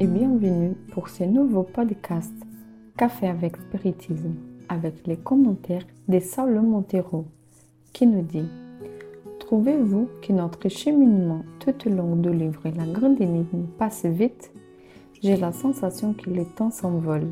[0.00, 2.32] et bienvenue pour ce nouveau podcast
[2.96, 4.34] Café avec Spiritisme
[4.70, 7.26] avec les commentaires de Saulo Montero
[7.92, 8.48] qui nous dit
[9.40, 14.50] Trouvez-vous que notre cheminement tout au long du livre La Grande Énigme passe vite?
[15.22, 17.28] J'ai la sensation que le temps s'envole.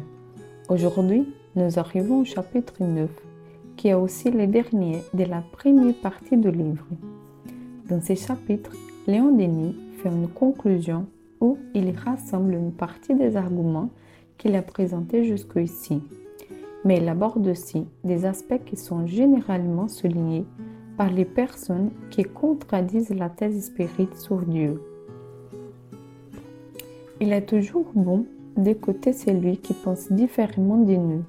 [0.69, 3.09] Aujourd'hui, nous arrivons au chapitre 9
[3.79, 6.87] qui est aussi le dernier de la première partie du livre.
[7.89, 8.73] Dans ce chapitre,
[9.07, 11.07] Léon Denis fait une conclusion
[11.41, 13.91] où il rassemble une partie des arguments
[14.39, 16.03] qu'il a présentés jusqu'ici.
[16.85, 20.47] Mais il aborde aussi des aspects qui sont généralement soulignés
[20.97, 24.83] par les personnes qui contradisent la thèse spirite sur Dieu.
[27.21, 31.25] Il est toujours bon d'écouter celui qui pense différemment de nous.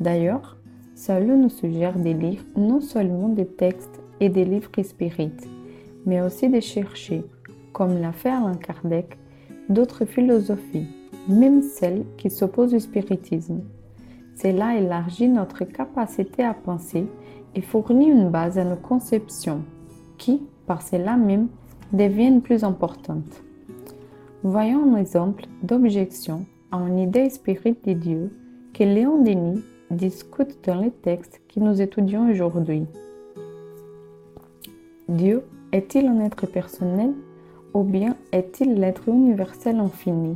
[0.00, 0.56] D'ailleurs,
[0.94, 5.48] cela nous suggère de lire non seulement des textes et des livres spirites,
[6.06, 7.24] mais aussi de chercher,
[7.72, 9.18] comme l'a fait Alain Kardec,
[9.68, 10.86] d'autres philosophies,
[11.28, 13.62] même celles qui s'opposent au spiritisme.
[14.34, 17.06] Cela élargit notre capacité à penser
[17.54, 19.62] et fournit une base à nos conceptions
[20.18, 21.48] qui, par cela même,
[21.92, 23.42] deviennent plus importantes.
[24.42, 28.30] Voyons un exemple d'objection à une idée spirite de Dieu
[28.72, 32.86] que Léon Denis discute dans les textes que nous étudions aujourd'hui.
[35.08, 37.12] Dieu est-il un être personnel?
[37.74, 40.34] Ou bien est-il l'être universel infini?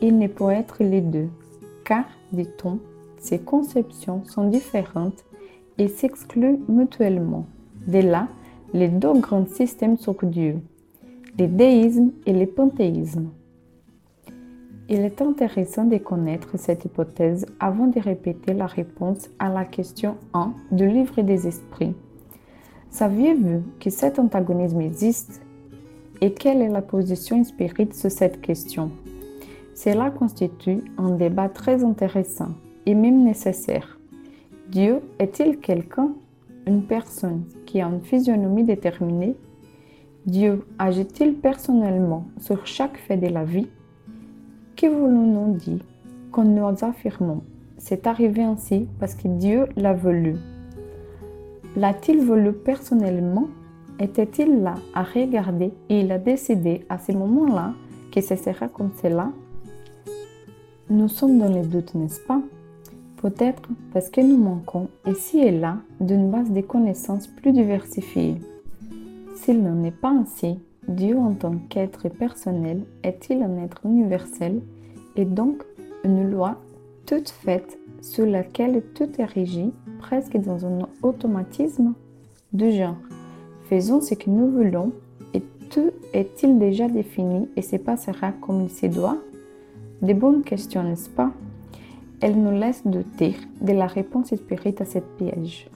[0.00, 1.28] Il ne peut être les deux,
[1.84, 2.78] car, dit-on,
[3.18, 5.24] ces conceptions sont différentes
[5.78, 7.46] et s'excluent mutuellement.
[7.86, 8.28] De là,
[8.74, 10.60] les deux grands systèmes sur Dieu,
[11.38, 13.30] le déisme et le panthéisme.
[14.88, 20.16] Il est intéressant de connaître cette hypothèse avant de répéter la réponse à la question
[20.34, 21.94] 1 du livre des esprits.
[22.90, 25.40] Saviez-vous que cet antagonisme existe
[26.22, 28.92] et quelle est la position spirite sur cette question?
[29.74, 32.50] Cela constitue un débat très intéressant
[32.86, 33.98] et même nécessaire.
[34.70, 36.12] Dieu est-il quelqu'un,
[36.68, 39.34] une personne qui a une physionomie déterminée?
[40.24, 43.68] Dieu agit-il personnellement sur chaque fait de la vie?
[44.76, 45.84] Que voulons-nous dire
[46.30, 47.42] quand nous affirmons
[47.78, 50.36] C'est arrivé ainsi parce que Dieu l'a voulu?
[51.74, 53.48] L'a-t-il voulu personnellement?
[54.00, 57.74] Était-il là à regarder et il a décidé à ce moment-là
[58.10, 59.30] que ce sera comme cela?
[60.90, 62.40] Nous sommes dans les doutes, n'est-ce pas?
[63.16, 68.36] Peut-être parce que nous manquons ici et là d'une base de connaissances plus diversifiée.
[69.36, 70.58] S'il n'en est pas ainsi,
[70.88, 74.60] Dieu en tant qu'être personnel est-il un être universel
[75.14, 75.62] et donc
[76.04, 76.56] une loi
[77.06, 81.94] toute faite sur laquelle tout est régi presque dans un automatisme
[82.52, 82.96] du genre?
[83.72, 84.92] Faisons ce que nous voulons
[85.32, 85.40] et
[85.70, 89.16] tout est-il déjà défini et se passera comme il se doit?
[90.02, 91.30] Des bonnes questions, n'est-ce pas?
[92.20, 95.70] Elle nous laisse douter de la réponse spirite à cette piège.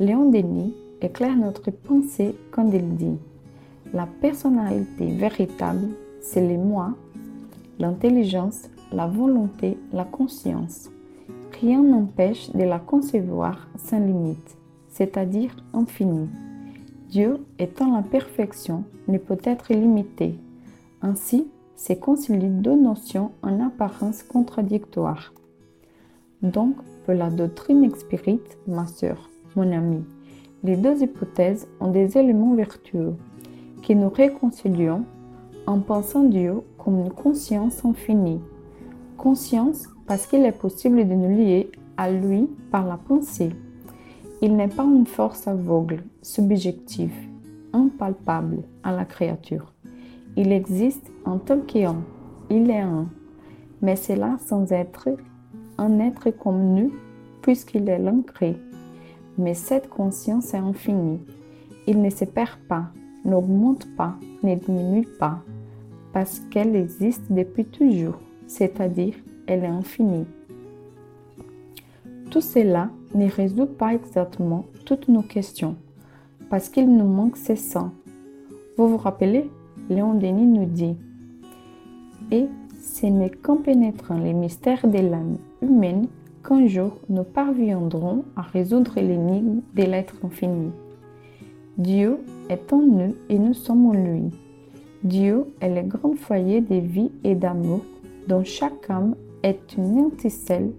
[0.00, 3.16] Léon Denis éclaire notre pensée quand il dit
[3.94, 5.88] La personnalité véritable,
[6.20, 6.92] c'est le moi,
[7.78, 10.90] l'intelligence, la volonté, la conscience.
[11.58, 14.58] Rien n'empêche de la concevoir sans limite,
[14.90, 16.28] c'est-à-dire infinie.
[17.12, 20.34] Dieu étant la perfection ne peut être limité.
[21.02, 21.46] Ainsi,
[21.76, 25.34] c'est concilier deux notions en apparence contradictoires.
[26.40, 26.74] Donc,
[27.04, 30.02] pour la doctrine spirite, ma sœur, mon ami,
[30.64, 33.12] les deux hypothèses ont des éléments vertueux
[33.82, 35.04] qui nous réconcilions
[35.66, 38.40] en pensant Dieu comme une conscience infinie.
[39.18, 43.50] Conscience parce qu'il est possible de nous lier à lui par la pensée.
[44.44, 47.14] Il n'est pas une force aveugle, subjective,
[47.72, 49.72] impalpable à la créature.
[50.36, 52.02] Il existe en tant qu'un.
[52.50, 53.06] Il est un.
[53.82, 55.10] Mais c'est là sans être
[55.78, 56.92] un être comme nous,
[57.40, 58.56] puisqu'il est l'ancré.
[59.38, 61.20] Mais cette conscience est infinie.
[61.86, 62.86] Il ne se perd pas,
[63.24, 65.38] n'augmente pas, ne diminue pas,
[66.12, 68.18] parce qu'elle existe depuis toujours,
[68.48, 69.14] c'est-à-dire
[69.46, 70.26] elle est infinie.
[72.32, 75.76] Tout cela ne résout pas exactement toutes nos questions,
[76.48, 77.90] parce qu'il nous manque ces sens.
[78.78, 79.50] Vous vous rappelez?
[79.90, 80.96] Léon Denis nous dit
[82.30, 82.46] Et
[82.80, 86.06] ce n'est qu'en pénétrant les mystères de l'âme humaine
[86.42, 90.70] qu'un jour nous parviendrons à résoudre l'énigme de l'être infini.
[91.76, 92.16] Dieu
[92.48, 94.30] est en nous et nous sommes en lui.
[95.04, 97.82] Dieu est le grand foyer de vie et d'amour
[98.26, 100.72] dont chaque âme est une anticelle,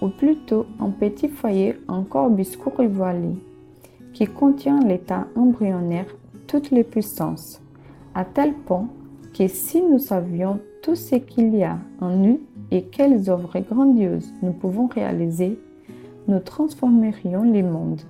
[0.00, 3.36] ou plutôt un petit foyer encore obscur et voilé,
[4.12, 6.06] qui contient l'état embryonnaire
[6.46, 7.60] toutes les puissances
[8.14, 8.88] à tel point
[9.32, 12.40] que si nous savions tout ce qu'il y a en nous
[12.70, 15.58] et quelles œuvres grandioses nous pouvons réaliser,
[16.26, 18.00] nous transformerions les mondes,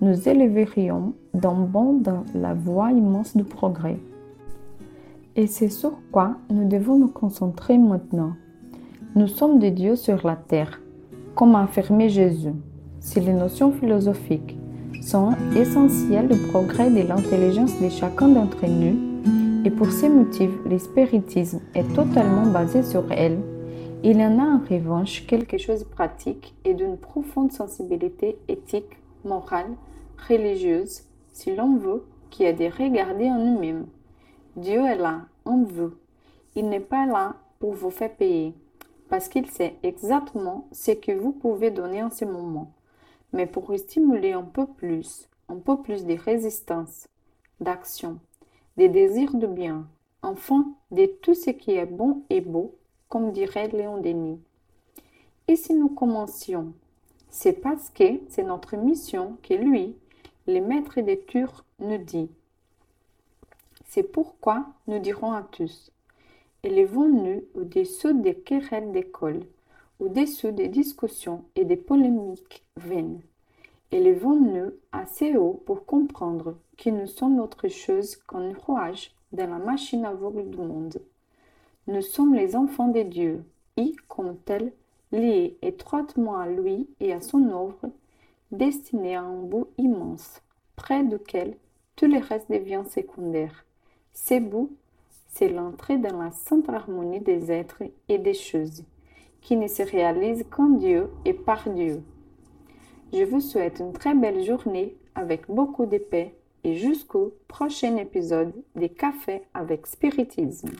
[0.00, 3.98] nous élèverions d'un bond dans la voie immense du progrès.
[5.36, 8.32] Et c'est sur quoi nous devons nous concentrer maintenant.
[9.14, 10.80] Nous sommes des dieux sur la terre,
[11.34, 12.52] comme a affirmé Jésus.
[13.00, 14.56] Si les notions philosophiques
[15.02, 18.96] sont essentielles au progrès de l'intelligence de chacun d'entre nous,
[19.64, 23.40] et pour ces motifs, le spiritisme est totalement basé sur elles,
[24.02, 29.72] il en a en revanche quelque chose de pratique et d'une profonde sensibilité éthique, morale,
[30.28, 33.86] religieuse, si l'on veut, qui est de regarder en nous-mêmes.
[34.56, 35.92] Dieu est là, en vous.
[36.54, 38.54] Il n'est pas là pour vous faire payer,
[39.14, 42.72] parce qu'il sait exactement ce que vous pouvez donner en ce moment,
[43.32, 47.06] mais pour stimuler un peu plus, un peu plus de résistance,
[47.60, 48.18] d'action,
[48.76, 49.86] des désirs de bien,
[50.20, 52.74] enfin de tout ce qui est bon et beau,
[53.08, 54.40] comme dirait Léon Denis.
[55.46, 56.72] Et si nous commencions?
[57.30, 59.94] C'est parce que c'est notre mission que lui,
[60.48, 62.32] le maître des Turcs, nous dit.
[63.86, 65.93] C'est pourquoi nous dirons à tous
[66.64, 69.42] Élevons-nous au-dessous des querelles d'école,
[70.00, 73.20] au-dessous des discussions et des polémiques vaines.
[73.92, 80.06] Élevons-nous assez haut pour comprendre que nous sommes autre chose qu'un rouage dans la machine
[80.06, 81.02] aveugle du monde.
[81.86, 83.44] Nous sommes les enfants de Dieu,
[83.76, 84.72] et, comme tels,
[85.12, 87.90] liés étroitement à lui et à son œuvre,
[88.52, 90.40] destinés à un bout immense,
[90.76, 91.58] près duquel
[91.94, 93.66] tout le reste devient secondaire.
[94.14, 94.70] Ce bout,
[95.34, 98.84] c'est l'entrée dans la sainte harmonie des êtres et des choses,
[99.40, 102.02] qui ne se réalise qu'en Dieu et par Dieu.
[103.12, 108.52] Je vous souhaite une très belle journée avec beaucoup de paix et jusqu'au prochain épisode
[108.76, 110.70] des Cafés avec Spiritisme.